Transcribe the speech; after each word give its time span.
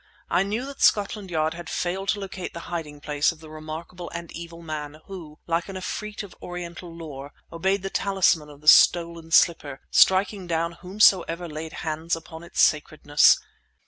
I 0.31 0.41
knew 0.41 0.65
that 0.65 0.81
Scotland 0.81 1.29
Yard 1.29 1.53
had 1.53 1.69
failed 1.69 2.09
to 2.09 2.19
locate 2.19 2.55
the 2.55 2.61
hiding 2.71 3.01
place 3.01 3.31
of 3.31 3.39
the 3.39 3.51
remarkable 3.51 4.09
and 4.15 4.31
evil 4.31 4.63
man 4.63 4.99
who, 5.05 5.37
like 5.45 5.69
an 5.69 5.75
efreet 5.75 6.23
of 6.23 6.33
Oriental 6.41 6.91
lore, 6.91 7.33
obeyed 7.53 7.83
the 7.83 7.91
talisman 7.91 8.49
of 8.49 8.61
the 8.61 8.67
stolen 8.67 9.29
slipper, 9.29 9.79
striking 9.91 10.47
down 10.47 10.71
whomsoever 10.71 11.47
laid 11.47 11.73
hand 11.85 12.15
upon 12.15 12.41
its 12.41 12.59
sacredness. 12.61 13.37